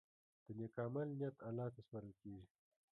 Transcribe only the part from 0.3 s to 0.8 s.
د نیک